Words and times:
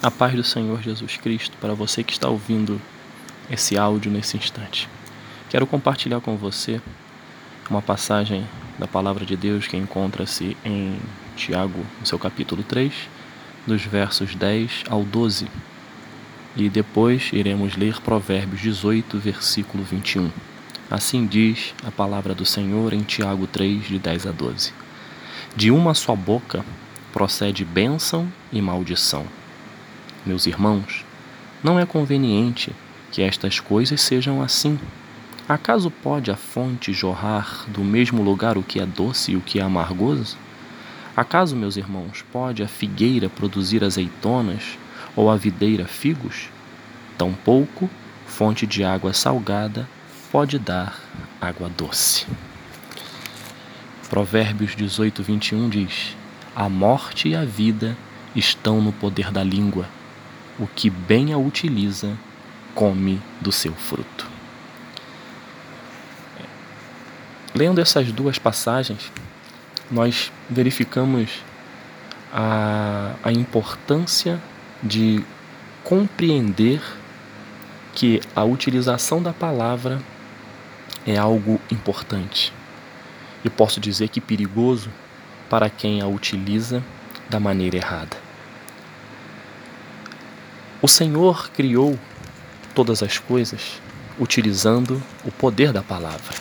A 0.00 0.12
paz 0.12 0.32
do 0.32 0.44
Senhor 0.44 0.80
Jesus 0.80 1.16
Cristo 1.16 1.56
para 1.60 1.74
você 1.74 2.04
que 2.04 2.12
está 2.12 2.28
ouvindo 2.28 2.80
esse 3.50 3.76
áudio 3.76 4.12
nesse 4.12 4.36
instante. 4.36 4.88
Quero 5.50 5.66
compartilhar 5.66 6.20
com 6.20 6.36
você 6.36 6.80
uma 7.68 7.82
passagem 7.82 8.46
da 8.78 8.86
palavra 8.86 9.26
de 9.26 9.36
Deus 9.36 9.66
que 9.66 9.76
encontra-se 9.76 10.56
em 10.64 11.00
Tiago, 11.34 11.84
no 11.98 12.06
seu 12.06 12.16
capítulo 12.16 12.62
3, 12.62 12.92
dos 13.66 13.82
versos 13.82 14.36
10 14.36 14.84
ao 14.88 15.02
12. 15.02 15.48
E 16.54 16.68
depois 16.68 17.30
iremos 17.32 17.74
ler 17.74 18.00
Provérbios 18.00 18.60
18, 18.60 19.18
versículo 19.18 19.82
21. 19.82 20.30
Assim 20.88 21.26
diz 21.26 21.74
a 21.84 21.90
palavra 21.90 22.36
do 22.36 22.46
Senhor 22.46 22.92
em 22.92 23.02
Tiago 23.02 23.48
3, 23.48 23.88
de 23.88 23.98
10 23.98 24.28
a 24.28 24.30
12. 24.30 24.72
De 25.56 25.72
uma 25.72 25.92
só 25.92 26.14
boca 26.14 26.64
procede 27.12 27.64
bênção 27.64 28.32
e 28.52 28.62
maldição 28.62 29.26
meus 30.28 30.46
irmãos, 30.46 31.04
não 31.64 31.78
é 31.78 31.86
conveniente 31.86 32.70
que 33.10 33.22
estas 33.22 33.58
coisas 33.58 34.00
sejam 34.02 34.42
assim. 34.42 34.78
Acaso 35.48 35.90
pode 35.90 36.30
a 36.30 36.36
fonte 36.36 36.92
jorrar 36.92 37.64
do 37.68 37.82
mesmo 37.82 38.22
lugar 38.22 38.58
o 38.58 38.62
que 38.62 38.78
é 38.78 38.84
doce 38.84 39.32
e 39.32 39.36
o 39.36 39.40
que 39.40 39.58
é 39.58 39.62
amargoso? 39.62 40.36
Acaso, 41.16 41.56
meus 41.56 41.78
irmãos, 41.78 42.22
pode 42.30 42.62
a 42.62 42.68
figueira 42.68 43.30
produzir 43.30 43.82
azeitonas 43.82 44.78
ou 45.16 45.30
a 45.30 45.36
videira 45.36 45.86
figos? 45.86 46.50
Tampouco 47.16 47.88
fonte 48.26 48.66
de 48.66 48.84
água 48.84 49.14
salgada 49.14 49.88
pode 50.30 50.58
dar 50.58 51.00
água 51.40 51.70
doce. 51.74 52.26
Provérbios 54.10 54.76
18, 54.76 55.22
21 55.22 55.68
diz: 55.70 56.14
A 56.54 56.68
morte 56.68 57.30
e 57.30 57.34
a 57.34 57.44
vida 57.44 57.96
estão 58.36 58.80
no 58.80 58.92
poder 58.92 59.32
da 59.32 59.42
língua 59.42 59.88
o 60.58 60.66
que 60.66 60.90
bem 60.90 61.32
a 61.32 61.38
utiliza 61.38 62.16
come 62.74 63.20
do 63.40 63.52
seu 63.52 63.72
fruto. 63.72 64.26
Lendo 67.54 67.80
essas 67.80 68.12
duas 68.12 68.38
passagens, 68.38 69.10
nós 69.90 70.30
verificamos 70.48 71.42
a, 72.32 73.14
a 73.22 73.32
importância 73.32 74.40
de 74.82 75.24
compreender 75.82 76.80
que 77.94 78.20
a 78.36 78.44
utilização 78.44 79.22
da 79.22 79.32
palavra 79.32 80.00
é 81.06 81.16
algo 81.16 81.60
importante. 81.70 82.52
E 83.44 83.50
posso 83.50 83.80
dizer 83.80 84.08
que 84.08 84.20
perigoso 84.20 84.90
para 85.48 85.70
quem 85.70 86.00
a 86.00 86.06
utiliza 86.06 86.82
da 87.30 87.40
maneira 87.40 87.76
errada. 87.76 88.27
O 90.80 90.86
Senhor 90.86 91.50
criou 91.50 91.98
todas 92.72 93.02
as 93.02 93.18
coisas 93.18 93.80
utilizando 94.16 95.02
o 95.24 95.32
poder 95.32 95.72
da 95.72 95.82
palavra. 95.82 96.36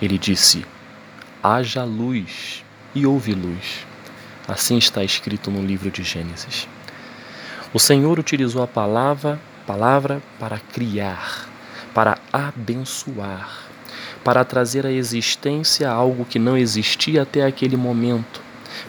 Ele 0.00 0.18
disse: 0.18 0.66
haja 1.40 1.84
luz 1.84 2.64
e 2.92 3.06
houve 3.06 3.32
luz. 3.32 3.86
Assim 4.48 4.78
está 4.78 5.04
escrito 5.04 5.48
no 5.48 5.64
livro 5.64 5.92
de 5.92 6.02
Gênesis. 6.02 6.66
O 7.72 7.78
Senhor 7.78 8.18
utilizou 8.18 8.64
a 8.64 8.66
palavra, 8.66 9.40
palavra 9.64 10.20
para 10.40 10.58
criar, 10.58 11.48
para 11.94 12.18
abençoar, 12.32 13.60
para 14.24 14.44
trazer 14.44 14.84
à 14.84 14.90
existência 14.90 15.88
algo 15.88 16.24
que 16.24 16.40
não 16.40 16.58
existia 16.58 17.22
até 17.22 17.46
aquele 17.46 17.76
momento, 17.76 18.42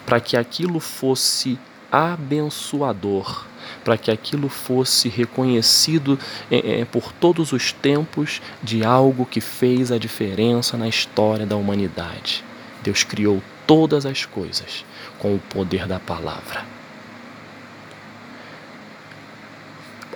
para 0.04 0.18
que 0.18 0.36
aquilo 0.36 0.80
fosse 0.80 1.56
abençoador 1.92 3.53
para 3.82 3.96
que 3.96 4.10
aquilo 4.10 4.48
fosse 4.48 5.08
reconhecido 5.08 6.18
é, 6.50 6.80
é, 6.80 6.84
por 6.84 7.12
todos 7.12 7.52
os 7.52 7.72
tempos 7.72 8.40
de 8.62 8.84
algo 8.84 9.26
que 9.26 9.40
fez 9.40 9.90
a 9.90 9.98
diferença 9.98 10.76
na 10.76 10.88
história 10.88 11.46
da 11.46 11.56
humanidade. 11.56 12.44
Deus 12.82 13.02
criou 13.02 13.42
todas 13.66 14.04
as 14.04 14.24
coisas 14.24 14.84
com 15.18 15.34
o 15.34 15.38
poder 15.38 15.86
da 15.86 15.98
palavra. 15.98 16.64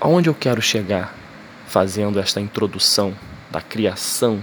Aonde 0.01 0.29
eu 0.29 0.35
quero 0.35 0.63
chegar 0.63 1.15
fazendo 1.67 2.21
esta 2.21 2.41
introdução 2.41 3.17
da 3.51 3.61
criação 3.61 4.43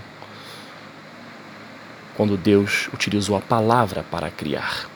quando 2.16 2.38
Deus 2.38 2.90
utilizou 2.94 3.38
a 3.38 3.42
palavra 3.42 4.04
para 4.04 4.30
criar? 4.30 4.90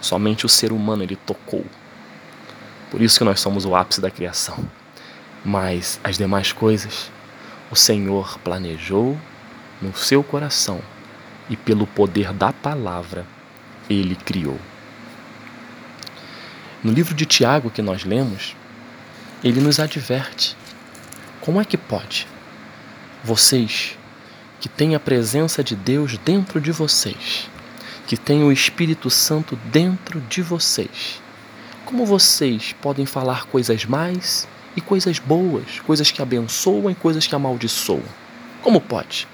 Somente 0.00 0.46
o 0.46 0.48
ser 0.48 0.72
humano 0.72 1.02
ele 1.02 1.16
tocou 1.16 1.64
por 2.90 3.00
isso 3.00 3.18
que 3.18 3.24
nós 3.24 3.40
somos 3.40 3.64
o 3.64 3.74
ápice 3.74 4.00
da 4.00 4.10
criação. 4.10 4.58
Mas 5.44 6.00
as 6.02 6.16
demais 6.16 6.52
coisas, 6.52 7.10
o 7.70 7.76
Senhor 7.76 8.38
planejou 8.38 9.18
no 9.80 9.94
seu 9.94 10.22
coração 10.22 10.80
e 11.48 11.56
pelo 11.56 11.86
poder 11.86 12.32
da 12.32 12.52
palavra 12.52 13.26
ele 13.88 14.16
criou. 14.16 14.58
No 16.82 16.92
livro 16.92 17.14
de 17.14 17.26
Tiago 17.26 17.70
que 17.70 17.82
nós 17.82 18.04
lemos, 18.04 18.56
ele 19.42 19.60
nos 19.60 19.78
adverte: 19.78 20.56
como 21.40 21.60
é 21.60 21.64
que 21.64 21.76
pode 21.76 22.26
vocês 23.22 23.98
que 24.60 24.68
têm 24.68 24.94
a 24.94 25.00
presença 25.00 25.62
de 25.62 25.76
Deus 25.76 26.16
dentro 26.18 26.60
de 26.60 26.72
vocês, 26.72 27.48
que 28.06 28.16
têm 28.16 28.42
o 28.42 28.52
Espírito 28.52 29.10
Santo 29.10 29.56
dentro 29.66 30.20
de 30.20 30.42
vocês, 30.42 31.20
como 31.86 32.04
vocês 32.04 32.74
podem 32.82 33.06
falar 33.06 33.46
coisas 33.46 33.86
mais 33.86 34.46
e 34.76 34.80
coisas 34.80 35.20
boas, 35.20 35.80
coisas 35.86 36.10
que 36.10 36.20
abençoam 36.20 36.90
e 36.90 36.94
coisas 36.94 37.26
que 37.26 37.34
amaldiçoam? 37.34 38.02
Como 38.60 38.80
pode? 38.80 39.26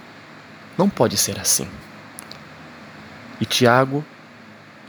Não 0.77 0.89
pode 0.89 1.17
ser 1.17 1.41
assim. 1.41 1.67
E 3.41 3.47
Tiago, 3.47 4.05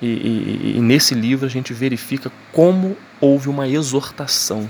e, 0.01 0.07
e, 0.07 0.73
e 0.77 0.81
nesse 0.81 1.15
livro 1.15 1.45
a 1.45 1.49
gente 1.49 1.73
verifica 1.73 2.29
como 2.51 2.97
houve 3.21 3.47
uma 3.47 3.67
exortação 3.67 4.69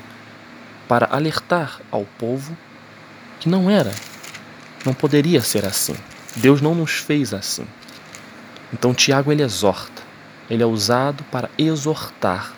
para 0.88 1.08
alertar 1.08 1.82
ao 1.90 2.06
povo 2.20 2.56
que 3.40 3.50
não 3.50 3.70
era, 3.70 3.92
não 4.86 4.94
poderia 4.94 5.42
ser 5.42 5.66
assim. 5.66 5.96
Deus 6.36 6.62
não 6.62 6.76
nos 6.76 6.92
fez 6.92 7.34
assim. 7.34 7.66
Então 8.72 8.94
Tiago 8.94 9.32
ele 9.32 9.42
exorta, 9.42 10.04
ele 10.48 10.62
é 10.62 10.66
usado 10.66 11.24
para 11.26 11.50
exortar 11.58 12.54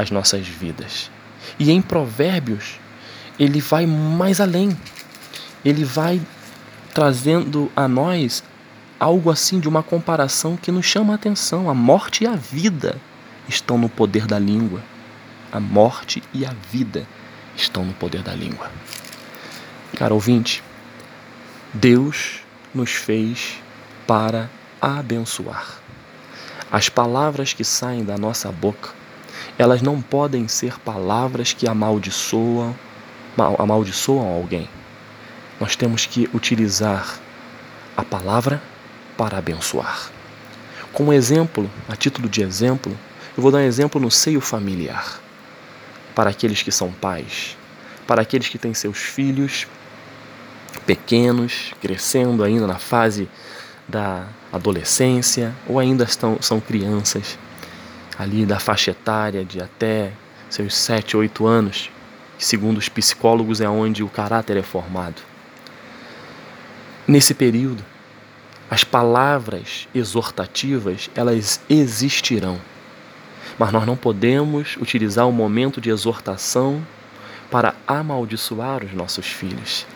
as 0.00 0.10
nossas 0.10 0.46
vidas. 0.46 1.10
E 1.58 1.70
em 1.70 1.82
Provérbios, 1.82 2.80
ele 3.38 3.60
vai 3.60 3.86
mais 3.86 4.40
além. 4.40 4.76
Ele 5.64 5.84
vai 5.84 6.20
trazendo 6.94 7.70
a 7.76 7.86
nós 7.86 8.42
algo 8.98 9.30
assim 9.30 9.60
de 9.60 9.68
uma 9.68 9.82
comparação 9.82 10.56
que 10.56 10.72
nos 10.72 10.86
chama 10.86 11.12
a 11.12 11.16
atenção. 11.16 11.68
A 11.68 11.74
morte 11.74 12.24
e 12.24 12.26
a 12.26 12.34
vida 12.34 12.96
estão 13.48 13.76
no 13.76 13.88
poder 13.88 14.26
da 14.26 14.38
língua. 14.38 14.82
A 15.52 15.60
morte 15.60 16.22
e 16.32 16.46
a 16.46 16.54
vida 16.70 17.06
estão 17.56 17.84
no 17.84 17.92
poder 17.92 18.22
da 18.22 18.34
língua. 18.34 18.70
Cara 19.96 20.14
ouvinte, 20.14 20.62
Deus 21.74 22.40
nos 22.74 22.92
fez 22.92 23.58
para 24.06 24.48
abençoar. 24.80 25.78
As 26.70 26.88
palavras 26.88 27.52
que 27.52 27.64
saem 27.64 28.04
da 28.04 28.16
nossa 28.16 28.50
boca 28.52 28.99
elas 29.60 29.82
não 29.82 30.00
podem 30.00 30.48
ser 30.48 30.80
palavras 30.80 31.52
que 31.52 31.68
amaldiçoam, 31.68 32.74
amaldiçoam 33.58 34.26
alguém. 34.26 34.66
Nós 35.60 35.76
temos 35.76 36.06
que 36.06 36.30
utilizar 36.32 37.18
a 37.94 38.02
palavra 38.02 38.62
para 39.18 39.36
abençoar. 39.36 40.10
Como 40.94 41.12
exemplo, 41.12 41.70
a 41.86 41.94
título 41.94 42.26
de 42.26 42.40
exemplo, 42.40 42.96
eu 43.36 43.42
vou 43.42 43.52
dar 43.52 43.58
um 43.58 43.66
exemplo 43.66 44.00
no 44.00 44.10
seio 44.10 44.40
familiar. 44.40 45.20
Para 46.14 46.30
aqueles 46.30 46.62
que 46.62 46.72
são 46.72 46.90
pais, 46.90 47.54
para 48.06 48.22
aqueles 48.22 48.48
que 48.48 48.56
têm 48.56 48.72
seus 48.72 48.96
filhos 48.96 49.66
pequenos, 50.86 51.74
crescendo 51.82 52.42
ainda 52.42 52.66
na 52.66 52.78
fase 52.78 53.28
da 53.86 54.26
adolescência 54.50 55.54
ou 55.68 55.78
ainda 55.78 56.04
estão, 56.04 56.38
são 56.40 56.60
crianças 56.60 57.38
ali 58.20 58.44
da 58.44 58.58
faixa 58.58 58.90
etária 58.90 59.42
de 59.42 59.62
até 59.62 60.12
seus 60.50 60.74
7, 60.74 61.16
8 61.16 61.46
anos, 61.46 61.90
que 62.36 62.44
segundo 62.44 62.76
os 62.76 62.86
psicólogos 62.86 63.62
é 63.62 63.68
onde 63.68 64.02
o 64.02 64.08
caráter 64.10 64.58
é 64.58 64.62
formado. 64.62 65.22
Nesse 67.08 67.32
período, 67.32 67.82
as 68.70 68.84
palavras 68.84 69.88
exortativas, 69.94 71.08
elas 71.14 71.62
existirão. 71.70 72.60
Mas 73.58 73.72
nós 73.72 73.86
não 73.86 73.96
podemos 73.96 74.76
utilizar 74.76 75.26
o 75.26 75.32
momento 75.32 75.80
de 75.80 75.88
exortação 75.88 76.86
para 77.50 77.74
amaldiçoar 77.86 78.84
os 78.84 78.92
nossos 78.92 79.28
filhos. 79.28 79.86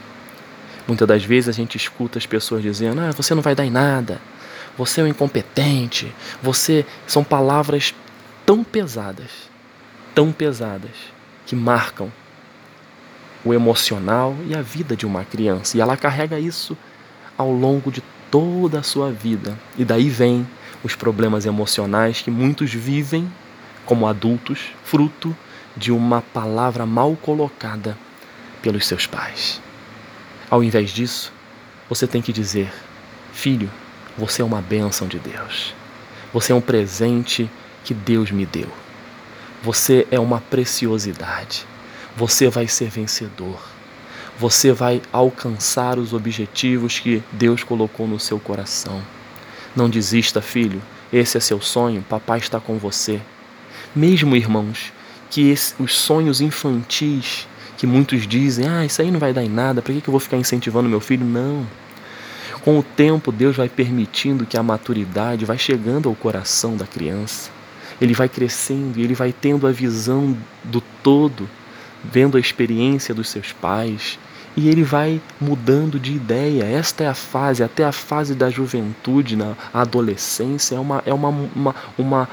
Muitas 0.89 1.07
das 1.07 1.25
vezes 1.25 1.51
a 1.51 1.53
gente 1.53 1.77
escuta 1.77 2.19
as 2.19 2.25
pessoas 2.25 2.63
dizendo: 2.63 3.03
"Ah, 3.03 3.11
você 3.11 3.35
não 3.35 3.43
vai 3.43 3.55
dar 3.55 3.67
em 3.67 3.71
nada. 3.71 4.19
Você 4.79 5.03
é 5.03 5.05
um 5.05 5.09
incompetente. 5.09 6.13
Você 6.43 6.85
são 7.07 7.23
palavras 7.23 7.95
tão 8.47 8.63
pesadas, 8.63 9.51
tão 10.15 10.33
pesadas, 10.33 10.91
que 11.47 11.55
marcam 11.55 12.11
o 13.45 13.53
emocional 13.53 14.35
e 14.47 14.55
a 14.55 14.63
vida 14.63 14.97
de 14.97 15.05
uma 15.05 15.25
criança. 15.25 15.77
E 15.77 15.81
ela 15.81 15.97
carrega 15.97 16.39
isso 16.39 16.77
ao 17.37 17.51
longo 17.51 17.91
de 17.91 18.03
toda 18.31 18.79
a 18.81 18.83
sua 18.83 19.13
vida. 19.13 19.59
E 19.77 19.85
daí 19.85 20.09
vem 20.09 20.47
os 20.83 20.95
problemas 20.95 21.45
emocionais 21.47 22.23
que 22.23 22.31
muitos 22.31 22.73
vivem 22.73 23.31
como 23.85 24.07
adultos, 24.07 24.71
fruto 24.83 25.37
de 25.77 25.93
uma 25.93 26.23
palavra 26.23 26.87
mal 26.87 27.15
colocada 27.17 27.97
pelos 28.63 28.87
seus 28.87 29.07
pais. 29.07 29.61
Ao 30.49 30.63
invés 30.63 30.91
disso, 30.91 31.33
você 31.89 32.07
tem 32.07 32.23
que 32.23 32.33
dizer: 32.33 32.73
Filho, 33.33 33.71
você 34.17 34.41
é 34.41 34.45
uma 34.45 34.63
bênção 34.63 35.07
de 35.07 35.19
Deus. 35.19 35.75
Você 36.33 36.53
é 36.53 36.55
um 36.55 36.61
presente 36.61 37.51
que 37.85 37.95
Deus 37.95 38.31
me 38.31 38.45
deu. 38.45 38.69
Você 39.63 40.07
é 40.11 40.19
uma 40.19 40.41
preciosidade. 40.41 41.67
Você 42.17 42.49
vai 42.49 42.67
ser 42.67 42.89
vencedor. 42.89 43.61
Você 44.39 44.73
vai 44.73 45.01
alcançar 45.13 45.99
os 45.99 46.13
objetivos 46.13 46.99
que 46.99 47.23
Deus 47.31 47.63
colocou 47.63 48.09
no 48.09 48.19
seu 48.19 48.41
coração. 48.41 49.01
Não 49.77 49.89
desista, 49.89 50.43
filho. 50.43 50.83
Esse 51.13 51.37
é 51.37 51.41
seu 51.41 51.61
sonho. 51.61 52.05
Papai 52.09 52.39
está 52.39 52.59
com 52.59 52.79
você. 52.79 53.21
Mesmo, 53.95 54.35
irmãos, 54.35 54.93
que 55.31 55.51
esse, 55.51 55.75
os 55.79 55.95
sonhos 55.95 56.41
infantis 56.41 57.47
que 57.77 57.87
muitos 57.87 58.27
dizem, 58.27 58.69
ah, 58.69 58.85
isso 58.85 59.03
aí 59.03 59.11
não 59.11 59.19
vai 59.19 59.33
dar 59.33 59.43
em 59.43 59.49
nada, 59.49 59.83
para 59.83 59.93
que, 59.93 60.01
que 60.01 60.09
eu 60.09 60.13
vou 60.13 60.21
ficar 60.21 60.37
incentivando 60.37 60.89
meu 60.89 61.01
filho? 61.01 61.25
Não. 61.25 61.67
Com 62.63 62.79
o 62.79 62.83
tempo, 62.83 63.31
Deus 63.31 63.57
vai 63.57 63.69
permitindo 63.69 64.47
que 64.47 64.57
a 64.57 64.63
maturidade 64.63 65.45
vai 65.45 65.59
chegando 65.59 66.09
ao 66.09 66.15
coração 66.15 66.77
da 66.77 66.87
criança. 66.87 67.54
Ele 68.01 68.15
vai 68.15 68.29
crescendo 68.29 68.99
e 68.99 69.03
ele 69.03 69.15
vai 69.15 69.33
tendo 69.33 69.67
a 69.67 69.73
visão 69.73 70.37
do 70.63 70.81
todo, 71.03 71.49
vendo 72.03 72.37
a 72.37 72.41
experiência 72.41 73.15
dos 73.15 73.29
seus 73.29 73.53
pais, 73.53 74.19
e 74.57 74.69
ele 74.69 74.83
vai 74.83 75.21
mudando 75.41 75.99
de 75.99 76.13
ideia. 76.13 76.65
Esta 76.65 77.05
é 77.05 77.09
a 77.09 77.15
fase, 77.15 77.63
até 77.63 77.85
a 77.85 77.93
fase 77.93 78.35
da 78.35 78.51
juventude, 78.51 79.37
na 79.37 79.55
adolescência, 79.73 80.77
é 80.77 80.79
uma, 80.79 81.03
é 81.07 81.13
uma, 81.13 81.29
uma, 81.29 81.75
uma 81.99 82.29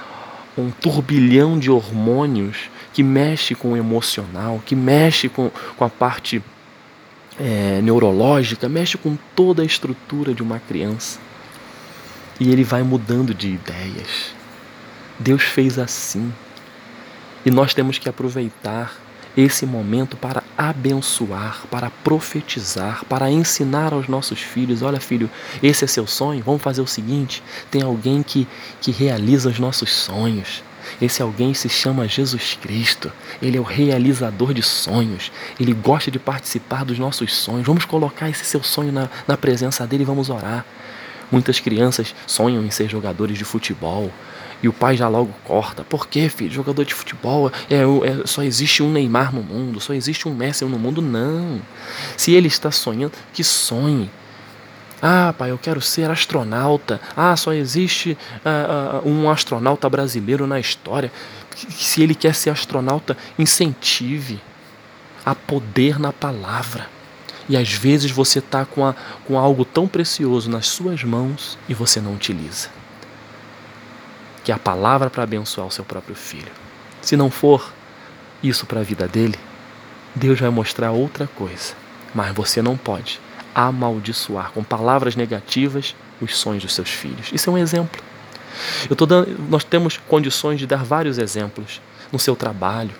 um 0.57 0.69
turbilhão 0.69 1.57
de 1.57 1.71
hormônios 1.71 2.69
que 2.93 3.03
mexe 3.03 3.55
com 3.55 3.71
o 3.71 3.77
emocional, 3.77 4.61
que 4.65 4.75
mexe 4.75 5.29
com, 5.29 5.49
com 5.77 5.85
a 5.85 5.89
parte 5.89 6.43
é, 7.39 7.79
neurológica, 7.81 8.67
mexe 8.67 8.97
com 8.97 9.17
toda 9.35 9.61
a 9.61 9.65
estrutura 9.65 10.33
de 10.33 10.43
uma 10.43 10.59
criança. 10.59 11.19
E 12.39 12.51
ele 12.51 12.63
vai 12.63 12.83
mudando 12.83 13.33
de 13.33 13.47
ideias. 13.49 14.33
Deus 15.21 15.43
fez 15.43 15.77
assim. 15.77 16.33
E 17.45 17.51
nós 17.51 17.73
temos 17.73 17.97
que 17.97 18.09
aproveitar 18.09 18.95
esse 19.37 19.65
momento 19.65 20.17
para 20.17 20.43
abençoar, 20.57 21.63
para 21.71 21.89
profetizar, 21.89 23.05
para 23.05 23.31
ensinar 23.31 23.93
aos 23.93 24.07
nossos 24.07 24.39
filhos: 24.39 24.81
olha, 24.81 24.99
filho, 24.99 25.29
esse 25.61 25.85
é 25.85 25.87
seu 25.87 26.05
sonho, 26.05 26.43
vamos 26.43 26.61
fazer 26.61 26.81
o 26.81 26.87
seguinte: 26.87 27.41
tem 27.69 27.81
alguém 27.81 28.23
que, 28.23 28.47
que 28.81 28.91
realiza 28.91 29.49
os 29.49 29.59
nossos 29.59 29.91
sonhos. 29.91 30.63
Esse 30.99 31.21
alguém 31.21 31.53
se 31.53 31.69
chama 31.69 32.07
Jesus 32.07 32.57
Cristo. 32.59 33.11
Ele 33.41 33.55
é 33.55 33.59
o 33.59 33.63
realizador 33.63 34.53
de 34.53 34.63
sonhos. 34.63 35.31
Ele 35.59 35.73
gosta 35.73 36.09
de 36.09 36.17
participar 36.17 36.83
dos 36.83 36.97
nossos 36.97 37.33
sonhos. 37.33 37.65
Vamos 37.65 37.85
colocar 37.85 38.29
esse 38.29 38.43
seu 38.43 38.63
sonho 38.63 38.91
na, 38.91 39.07
na 39.27 39.37
presença 39.37 39.85
dele 39.85 40.03
e 40.03 40.05
vamos 40.05 40.29
orar. 40.29 40.65
Muitas 41.31 41.59
crianças 41.59 42.13
sonham 42.27 42.63
em 42.63 42.69
ser 42.69 42.89
jogadores 42.89 43.37
de 43.37 43.45
futebol. 43.45 44.11
E 44.61 44.67
o 44.67 44.73
pai 44.73 44.95
já 44.95 45.07
logo 45.07 45.33
corta. 45.43 45.83
Por 45.83 46.07
que, 46.07 46.29
filho? 46.29 46.51
Jogador 46.51 46.85
de 46.85 46.93
futebol 46.93 47.51
é, 47.69 47.77
é, 47.77 48.27
só 48.27 48.43
existe 48.43 48.83
um 48.83 48.91
Neymar 48.91 49.33
no 49.33 49.41
mundo, 49.41 49.79
só 49.79 49.93
existe 49.93 50.27
um 50.27 50.35
Messi 50.35 50.63
no 50.65 50.77
mundo. 50.77 51.01
Não. 51.01 51.59
Se 52.15 52.33
ele 52.33 52.47
está 52.47 52.69
sonhando, 52.69 53.13
que 53.33 53.43
sonhe. 53.43 54.09
Ah, 55.01 55.33
pai, 55.35 55.49
eu 55.49 55.57
quero 55.57 55.81
ser 55.81 56.11
astronauta. 56.11 57.01
Ah, 57.17 57.35
só 57.35 57.53
existe 57.53 58.15
uh, 58.45 59.03
uh, 59.03 59.09
um 59.09 59.31
astronauta 59.31 59.89
brasileiro 59.89 60.45
na 60.45 60.59
história. 60.59 61.11
Se 61.55 62.03
ele 62.03 62.13
quer 62.13 62.35
ser 62.35 62.51
astronauta, 62.51 63.17
incentive. 63.39 64.39
a 65.25 65.33
poder 65.33 65.99
na 65.99 66.13
palavra. 66.13 66.87
E 67.51 67.57
às 67.57 67.73
vezes 67.73 68.09
você 68.09 68.39
está 68.39 68.63
com, 68.63 68.95
com 69.27 69.37
algo 69.37 69.65
tão 69.65 69.85
precioso 69.85 70.49
nas 70.49 70.67
suas 70.67 71.03
mãos 71.03 71.57
e 71.67 71.73
você 71.73 71.99
não 71.99 72.13
utiliza. 72.13 72.69
Que 74.41 74.53
é 74.53 74.55
a 74.55 74.57
palavra 74.57 75.09
para 75.09 75.23
abençoar 75.23 75.67
o 75.67 75.71
seu 75.71 75.83
próprio 75.83 76.15
filho. 76.15 76.49
Se 77.01 77.17
não 77.17 77.29
for 77.29 77.73
isso 78.41 78.65
para 78.65 78.79
a 78.79 78.83
vida 78.83 79.05
dele, 79.05 79.37
Deus 80.15 80.39
vai 80.39 80.49
mostrar 80.49 80.91
outra 80.91 81.27
coisa. 81.27 81.73
Mas 82.15 82.33
você 82.33 82.61
não 82.61 82.77
pode 82.77 83.19
amaldiçoar 83.53 84.51
com 84.53 84.63
palavras 84.63 85.17
negativas 85.17 85.93
os 86.21 86.37
sonhos 86.37 86.63
dos 86.63 86.73
seus 86.73 86.89
filhos. 86.89 87.31
Isso 87.33 87.49
é 87.49 87.53
um 87.53 87.57
exemplo. 87.57 88.01
Eu 88.89 88.95
tô 88.95 89.05
dando, 89.05 89.27
nós 89.49 89.65
temos 89.65 89.97
condições 89.97 90.57
de 90.57 90.65
dar 90.65 90.85
vários 90.85 91.17
exemplos 91.17 91.81
no 92.13 92.17
seu 92.17 92.33
trabalho. 92.33 92.91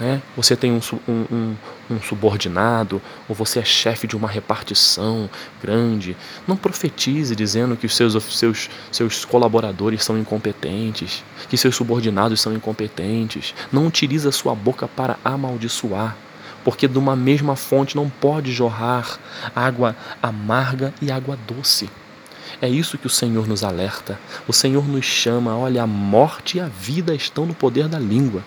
Né? 0.00 0.22
Você 0.34 0.56
tem 0.56 0.72
um, 0.72 0.80
um, 1.06 1.54
um 1.90 2.00
subordinado, 2.00 3.02
ou 3.28 3.34
você 3.34 3.58
é 3.58 3.64
chefe 3.64 4.06
de 4.06 4.16
uma 4.16 4.26
repartição 4.26 5.28
grande. 5.62 6.16
Não 6.48 6.56
profetize 6.56 7.36
dizendo 7.36 7.76
que 7.76 7.84
os 7.84 7.94
seus, 7.94 8.14
seus, 8.34 8.70
seus 8.90 9.24
colaboradores 9.26 10.02
são 10.02 10.18
incompetentes, 10.18 11.22
que 11.50 11.56
seus 11.58 11.76
subordinados 11.76 12.40
são 12.40 12.54
incompetentes. 12.54 13.54
Não 13.70 13.86
utilize 13.86 14.26
a 14.26 14.32
sua 14.32 14.54
boca 14.54 14.88
para 14.88 15.18
amaldiçoar 15.22 16.16
porque 16.62 16.86
de 16.86 16.98
uma 16.98 17.16
mesma 17.16 17.56
fonte 17.56 17.96
não 17.96 18.10
pode 18.10 18.52
jorrar 18.52 19.18
água 19.56 19.96
amarga 20.22 20.92
e 21.00 21.10
água 21.10 21.38
doce. 21.48 21.88
É 22.60 22.68
isso 22.68 22.98
que 22.98 23.06
o 23.06 23.10
Senhor 23.10 23.48
nos 23.48 23.64
alerta. 23.64 24.18
O 24.46 24.52
Senhor 24.52 24.86
nos 24.86 25.06
chama, 25.06 25.56
olha, 25.56 25.82
a 25.82 25.86
morte 25.86 26.58
e 26.58 26.60
a 26.60 26.66
vida 26.66 27.14
estão 27.14 27.46
no 27.46 27.54
poder 27.54 27.88
da 27.88 27.98
língua. 27.98 28.42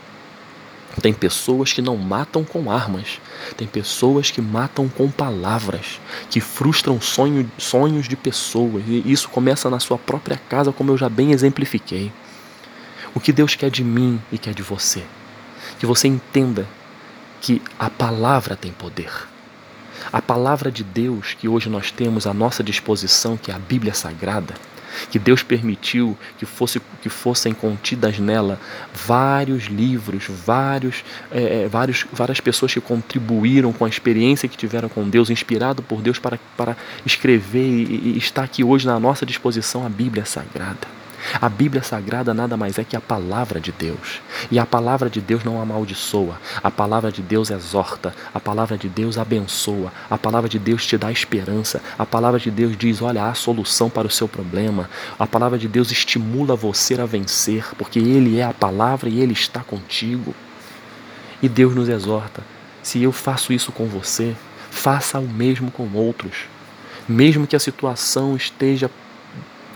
Tem 1.01 1.13
pessoas 1.13 1.73
que 1.73 1.81
não 1.81 1.97
matam 1.97 2.43
com 2.43 2.69
armas, 2.69 3.19
tem 3.57 3.67
pessoas 3.67 4.29
que 4.29 4.41
matam 4.41 4.87
com 4.87 5.09
palavras, 5.09 5.99
que 6.29 6.39
frustram 6.39 7.01
sonho, 7.01 7.49
sonhos 7.57 8.07
de 8.07 8.15
pessoas, 8.15 8.83
e 8.87 9.01
isso 9.05 9.27
começa 9.29 9.69
na 9.69 9.79
sua 9.79 9.97
própria 9.97 10.39
casa, 10.49 10.71
como 10.71 10.91
eu 10.91 10.97
já 10.97 11.09
bem 11.09 11.31
exemplifiquei. 11.31 12.11
O 13.15 13.19
que 13.19 13.33
Deus 13.33 13.55
quer 13.55 13.71
de 13.71 13.83
mim 13.83 14.21
e 14.31 14.37
quer 14.37 14.53
de 14.53 14.61
você? 14.61 15.03
Que 15.79 15.85
você 15.85 16.07
entenda 16.07 16.67
que 17.41 17.61
a 17.77 17.89
palavra 17.89 18.55
tem 18.55 18.71
poder. 18.71 19.11
A 20.11 20.21
palavra 20.21 20.71
de 20.71 20.83
Deus 20.83 21.33
que 21.33 21.47
hoje 21.47 21.69
nós 21.69 21.91
temos 21.91 22.27
à 22.27 22.33
nossa 22.33 22.63
disposição, 22.63 23.35
que 23.35 23.51
é 23.51 23.53
a 23.53 23.59
Bíblia 23.59 23.93
Sagrada, 23.93 24.53
que 25.09 25.19
Deus 25.19 25.43
permitiu 25.43 26.17
que, 26.37 26.45
fosse, 26.45 26.81
que 27.01 27.09
fossem 27.09 27.53
contidas 27.53 28.19
nela 28.19 28.59
vários 28.93 29.65
livros, 29.65 30.25
vários, 30.27 31.03
é, 31.31 31.63
é, 31.63 31.67
vários, 31.67 32.05
várias 32.11 32.39
pessoas 32.39 32.73
que 32.73 32.81
contribuíram 32.81 33.73
com 33.73 33.85
a 33.85 33.89
experiência 33.89 34.49
que 34.49 34.57
tiveram 34.57 34.89
com 34.89 35.07
Deus, 35.09 35.29
inspirado 35.29 35.81
por 35.81 36.01
Deus 36.01 36.19
para, 36.19 36.39
para 36.57 36.77
escrever 37.05 37.67
e, 37.67 38.13
e 38.15 38.17
está 38.17 38.43
aqui 38.43 38.63
hoje 38.63 38.85
na 38.85 38.99
nossa 38.99 39.25
disposição 39.25 39.85
a 39.85 39.89
Bíblia 39.89 40.25
Sagrada. 40.25 41.02
A 41.41 41.49
Bíblia 41.49 41.83
Sagrada 41.83 42.33
nada 42.33 42.57
mais 42.57 42.77
é 42.77 42.83
que 42.83 42.95
a 42.95 43.01
palavra 43.01 43.59
de 43.59 43.71
Deus. 43.71 44.21
E 44.51 44.59
a 44.59 44.65
palavra 44.65 45.09
de 45.09 45.21
Deus 45.21 45.43
não 45.43 45.61
amaldiçoa. 45.61 46.39
A 46.61 46.69
palavra 46.69 47.11
de 47.11 47.21
Deus 47.21 47.49
exorta. 47.49 48.13
A 48.33 48.39
palavra 48.39 48.77
de 48.77 48.89
Deus 48.89 49.17
abençoa. 49.17 49.91
A 50.09 50.17
palavra 50.17 50.49
de 50.49 50.59
Deus 50.59 50.85
te 50.85 50.97
dá 50.97 51.11
esperança. 51.11 51.81
A 51.97 52.05
palavra 52.05 52.39
de 52.39 52.51
Deus 52.51 52.77
diz: 52.77 53.01
olha, 53.01 53.25
há 53.25 53.33
solução 53.33 53.89
para 53.89 54.07
o 54.07 54.11
seu 54.11 54.27
problema. 54.27 54.89
A 55.17 55.25
palavra 55.25 55.57
de 55.57 55.67
Deus 55.67 55.91
estimula 55.91 56.55
você 56.55 56.99
a 56.99 57.05
vencer, 57.05 57.73
porque 57.77 57.99
Ele 57.99 58.39
é 58.39 58.43
a 58.43 58.53
palavra 58.53 59.09
e 59.09 59.19
Ele 59.19 59.33
está 59.33 59.61
contigo. 59.61 60.33
E 61.41 61.49
Deus 61.49 61.75
nos 61.75 61.89
exorta: 61.89 62.43
se 62.81 63.01
eu 63.01 63.11
faço 63.11 63.53
isso 63.53 63.71
com 63.71 63.87
você, 63.87 64.35
faça 64.69 65.19
o 65.19 65.27
mesmo 65.27 65.71
com 65.71 65.89
outros. 65.93 66.45
Mesmo 67.07 67.45
que 67.45 67.55
a 67.55 67.59
situação 67.59 68.35
esteja 68.35 68.89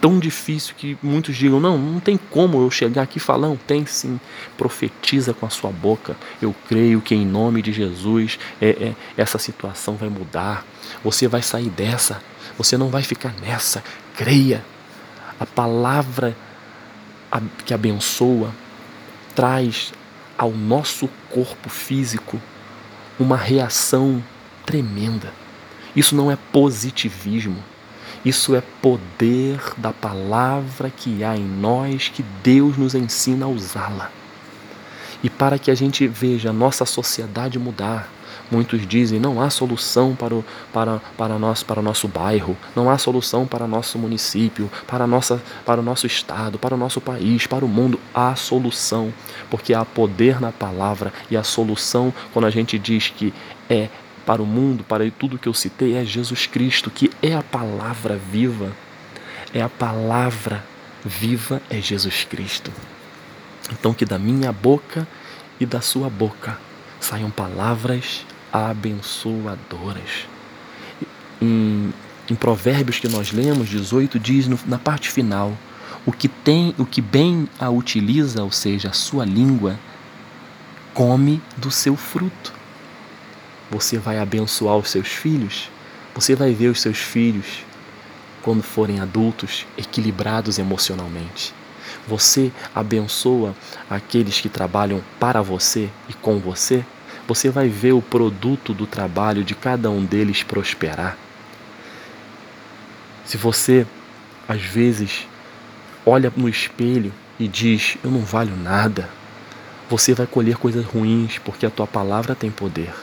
tão 0.01 0.20
difícil 0.20 0.75
que 0.75 0.98
muitos 1.01 1.36
digam: 1.36 1.60
não, 1.60 1.77
não 1.77 2.00
tem 2.00 2.18
como 2.18 2.62
eu 2.62 2.72
chegar 2.72 3.04
aqui 3.04 3.18
e 3.18 3.22
falar. 3.22 3.48
Não, 3.48 3.56
tem 3.56 3.86
sim. 3.86 4.20
Profetiza 4.58 5.34
com 5.34 5.46
a 5.46 5.50
sua 5.50 5.72
boca. 5.72 6.16
Eu 6.42 6.56
creio 6.68 7.01
que 7.01 7.16
em 7.16 7.25
nome 7.25 7.62
de 7.62 7.72
Jesus 7.72 8.39
é, 8.62 8.70
é, 8.70 8.96
essa 9.16 9.38
situação 9.38 9.96
vai 9.96 10.10
mudar. 10.10 10.66
Você 11.04 11.27
vai 11.27 11.42
sair 11.42 11.70
dessa. 11.70 12.22
Você 12.58 12.77
não 12.77 12.89
vai 12.89 13.04
ficar 13.04 13.34
nessa. 13.42 13.84
Creia. 14.16 14.63
A 15.39 15.46
palavra 15.46 16.36
que 17.66 17.74
abençoa 17.74 18.51
traz 19.36 19.94
ao 20.38 20.51
nosso 20.51 21.08
corpo 21.30 21.70
físico 21.70 22.42
uma 23.20 23.38
reação 23.38 24.24
tremenda. 24.66 25.32
Isso 25.96 26.16
não 26.16 26.32
é 26.32 26.38
positivismo. 26.51 27.63
Isso 28.24 28.56
é 28.56 28.62
poder 28.82 29.60
da 29.78 29.94
palavra 29.94 30.90
que 30.90 31.24
há 31.24 31.36
em 31.36 31.46
nós 31.46 32.10
que 32.10 32.24
Deus 32.44 32.78
nos 32.78 32.96
ensina 32.96 33.46
a 33.46 33.50
usá-la. 33.50 34.12
E 35.24 35.30
para 35.30 35.58
que 35.58 35.72
a 35.72 35.76
gente 35.76 36.08
veja 36.08 36.50
a 36.50 36.54
nossa 36.54 36.86
sociedade 36.86 37.58
mudar, 37.58 38.10
Muitos 38.50 38.88
dizem 38.88 39.20
não 39.20 39.42
há 39.42 39.50
solução 39.50 40.16
para 40.16 40.34
o, 40.34 40.46
para, 40.72 41.02
para, 41.18 41.38
nosso, 41.38 41.66
para 41.66 41.82
nosso 41.82 42.08
bairro, 42.08 42.56
não 42.74 42.90
há 42.90 42.98
solução 42.98 43.46
para 43.46 43.66
o 43.66 43.68
nosso 43.68 44.00
município, 44.00 44.72
para, 44.88 45.06
nossa, 45.06 45.42
para 45.66 45.82
o 45.82 45.84
nosso 45.84 46.08
estado, 46.08 46.58
para 46.58 46.74
o 46.74 46.78
nosso 46.78 47.02
país, 47.02 47.46
para 47.46 47.66
o 47.66 47.68
mundo. 47.68 48.00
Há 48.14 48.36
solução, 48.36 49.14
porque 49.50 49.74
há 49.74 49.84
poder 49.84 50.40
na 50.40 50.52
palavra 50.52 51.12
e 51.30 51.36
a 51.36 51.44
solução, 51.44 52.14
quando 52.34 52.46
a 52.46 52.50
gente 52.50 52.80
diz 52.80 53.10
que 53.10 53.34
é 53.70 53.90
para 54.27 54.43
o 54.43 54.46
mundo, 54.46 54.84
para 54.84 55.10
tudo 55.10 55.38
que 55.38 55.48
eu 55.48 55.53
citei, 55.53 55.96
é 55.96 56.03
Jesus 56.03 56.46
Cristo, 56.46 56.91
que 56.91 57.10
é 57.22 57.34
a 57.34 57.41
palavra 57.41 58.17
viva. 58.17 58.75
É 59.53 59.62
a 59.62 59.69
palavra 59.69 60.62
viva, 61.05 61.62
é 61.69 61.79
Jesus 61.79 62.25
Cristo. 62.25 62.69
Então, 63.72 63.93
que 63.93 64.03
da 64.03 64.19
minha 64.19 64.51
boca 64.51 65.07
e 65.62 65.65
da 65.65 65.79
sua 65.79 66.10
boca 66.10 66.60
saiam 67.00 67.31
palavras 67.31 68.25
abençoadoras. 68.51 70.27
Em, 71.41 71.93
em 72.29 72.36
Provérbios 72.36 73.00
que 73.00 73.07
nós 73.07 73.31
lemos, 73.31 73.69
18, 73.69 74.19
diz 74.19 74.46
no, 74.46 74.60
na 74.65 74.77
parte 74.77 75.10
final: 75.10 75.53
o 76.05 76.12
que 76.12 76.27
tem, 76.27 76.75
o 76.77 76.86
que 76.86 77.00
bem 77.00 77.48
a 77.57 77.69
utiliza, 77.69 78.43
ou 78.43 78.51
seja, 78.51 78.89
a 78.89 78.93
sua 78.93 79.24
língua, 79.24 79.79
come 80.93 81.41
do 81.55 81.72
seu 81.72 81.96
fruto. 81.96 82.57
Você 83.70 83.98
vai 83.98 84.20
abençoar 84.20 84.78
os 84.78 84.90
seus 84.90 85.08
filhos, 85.08 85.70
você 86.16 86.36
vai 86.36 86.54
ver 86.54 86.70
os 86.70 86.82
seus 86.82 86.98
filhos 86.98 87.66
quando 88.42 88.64
forem 88.64 89.00
adultos 89.00 89.66
equilibrados 89.78 90.58
emocionalmente. 90.58 91.54
Você 92.08 92.52
abençoa 92.74 93.54
aqueles 93.90 94.40
que 94.40 94.50
trabalham 94.50 95.04
para 95.20 95.42
você 95.42 95.90
e 96.08 96.14
com 96.14 96.40
você 96.40 96.86
você 97.28 97.50
vai 97.50 97.68
ver 97.68 97.92
o 97.92 98.02
produto 98.02 98.74
do 98.74 98.88
trabalho 98.88 99.44
de 99.44 99.54
cada 99.54 99.90
um 99.90 100.06
deles 100.06 100.44
prosperar. 100.44 101.18
Se 103.26 103.36
você, 103.36 103.86
às 104.48 104.62
vezes, 104.62 105.28
olha 106.06 106.32
no 106.36 106.48
espelho 106.48 107.12
e 107.38 107.48
diz: 107.48 107.98
Eu 108.02 108.10
não 108.10 108.22
valho 108.22 108.56
nada, 108.56 109.10
você 109.90 110.14
vai 110.14 110.26
colher 110.26 110.56
coisas 110.56 110.86
ruins, 110.86 111.38
porque 111.40 111.66
a 111.66 111.70
tua 111.70 111.86
palavra 111.86 112.34
tem 112.34 112.50
poder. 112.50 112.94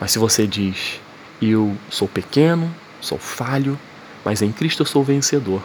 Mas 0.00 0.12
se 0.12 0.18
você 0.18 0.46
diz: 0.46 1.00
Eu 1.40 1.76
sou 1.90 2.08
pequeno, 2.08 2.74
sou 3.00 3.18
falho, 3.18 3.78
mas 4.24 4.42
em 4.42 4.50
Cristo 4.50 4.82
eu 4.82 4.86
sou 4.86 5.04
vencedor, 5.04 5.62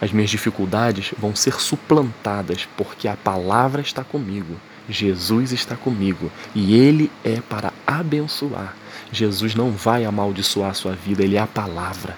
as 0.00 0.12
minhas 0.12 0.30
dificuldades 0.30 1.12
vão 1.18 1.34
ser 1.34 1.60
suplantadas, 1.60 2.68
porque 2.76 3.08
a 3.08 3.16
palavra 3.16 3.82
está 3.82 4.04
comigo 4.04 4.56
Jesus 4.88 5.52
está 5.52 5.76
comigo 5.76 6.32
e 6.54 6.74
Ele 6.74 7.10
é 7.22 7.40
para 7.40 7.72
abençoar. 7.86 8.74
Jesus 9.12 9.54
não 9.54 9.70
vai 9.70 10.04
amaldiçoar 10.04 10.70
a 10.70 10.74
sua 10.74 10.92
vida, 10.92 11.22
Ele 11.22 11.36
é 11.36 11.40
a 11.40 11.46
palavra. 11.46 12.16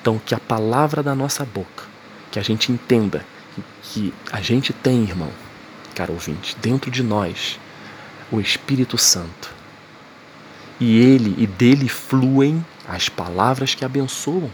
Então, 0.00 0.18
que 0.18 0.34
a 0.34 0.40
palavra 0.40 1.02
da 1.02 1.14
nossa 1.14 1.44
boca, 1.44 1.84
que 2.30 2.38
a 2.38 2.42
gente 2.42 2.72
entenda 2.72 3.24
que 3.82 4.12
a 4.32 4.40
gente 4.40 4.72
tem, 4.72 5.02
irmão, 5.02 5.30
caro 5.94 6.14
ouvinte, 6.14 6.56
dentro 6.60 6.90
de 6.90 7.02
nós, 7.02 7.60
o 8.30 8.40
Espírito 8.40 8.96
Santo. 8.96 9.54
E 10.84 10.98
ele 10.98 11.36
e 11.38 11.46
dele 11.46 11.88
fluem 11.88 12.66
as 12.88 13.08
palavras 13.08 13.72
que 13.72 13.84
abençoam. 13.84 14.50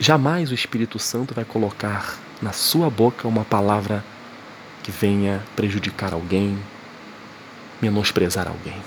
Jamais 0.00 0.50
o 0.50 0.54
Espírito 0.54 0.98
Santo 0.98 1.32
vai 1.32 1.44
colocar 1.44 2.18
na 2.42 2.50
sua 2.50 2.90
boca 2.90 3.28
uma 3.28 3.44
palavra 3.44 4.04
que 4.82 4.90
venha 4.90 5.40
prejudicar 5.54 6.12
alguém, 6.12 6.58
menosprezar 7.80 8.48
alguém. 8.48 8.82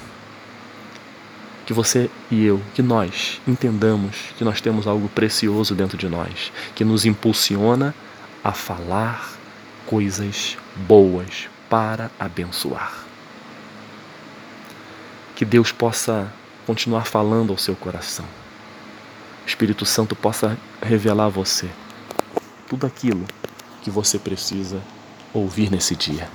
Que 1.66 1.72
você 1.72 2.10
e 2.30 2.44
eu, 2.44 2.62
que 2.76 2.82
nós 2.82 3.40
entendamos 3.48 4.18
que 4.38 4.44
nós 4.44 4.60
temos 4.60 4.88
algo 4.88 5.08
precioso 5.08 5.74
dentro 5.74 5.98
de 5.98 6.10
nós, 6.10 6.52
que 6.76 6.84
nos 6.84 7.06
impulsiona 7.06 7.96
a 8.44 8.52
falar 8.52 9.32
coisas 9.86 10.58
boas 10.76 11.48
para 11.70 12.12
abençoar. 12.20 13.07
Que 15.38 15.46
Deus 15.46 15.72
possa 15.72 16.34
continuar 16.66 17.06
falando 17.06 17.52
ao 17.52 17.60
seu 17.60 17.76
coração. 17.76 18.26
O 19.46 19.48
Espírito 19.48 19.86
Santo 19.86 20.16
possa 20.16 20.58
revelar 20.82 21.26
a 21.26 21.30
você 21.30 21.70
tudo 22.68 22.88
aquilo 22.88 23.24
que 23.84 23.92
você 23.92 24.18
precisa 24.18 24.82
ouvir 25.32 25.70
nesse 25.70 25.96
dia. 25.96 26.28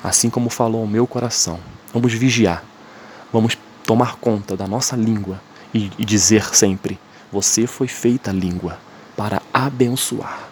Assim 0.00 0.30
como 0.30 0.48
falou 0.48 0.82
ao 0.82 0.86
meu 0.86 1.08
coração. 1.08 1.58
Vamos 1.92 2.12
vigiar. 2.12 2.62
Vamos 3.32 3.58
tomar 3.84 4.14
conta 4.14 4.56
da 4.56 4.68
nossa 4.68 4.94
língua 4.94 5.42
e, 5.74 5.90
e 5.98 6.04
dizer 6.04 6.54
sempre: 6.54 7.00
Você 7.32 7.66
foi 7.66 7.88
feita 7.88 8.30
língua 8.30 8.78
para 9.16 9.42
abençoar. 9.52 10.48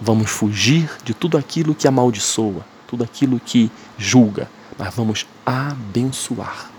Vamos 0.00 0.28
fugir 0.28 0.90
de 1.04 1.14
tudo 1.14 1.38
aquilo 1.38 1.72
que 1.72 1.86
amaldiçoa, 1.86 2.66
tudo 2.88 3.04
aquilo 3.04 3.38
que 3.38 3.70
julga, 3.96 4.50
mas 4.76 4.92
vamos 4.92 5.24
abençoar. 5.46 6.71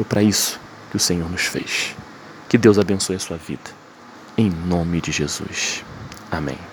Foi 0.00 0.04
para 0.06 0.22
isso 0.22 0.58
que 0.90 0.96
o 0.96 0.98
Senhor 0.98 1.28
nos 1.28 1.42
fez. 1.42 1.94
Que 2.48 2.56
Deus 2.56 2.78
abençoe 2.78 3.16
a 3.16 3.18
sua 3.18 3.36
vida. 3.36 3.70
Em 4.34 4.48
nome 4.48 4.98
de 4.98 5.12
Jesus. 5.12 5.84
Amém. 6.30 6.69